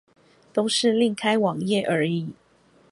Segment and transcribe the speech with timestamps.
[0.51, 2.33] 都是另開網頁而已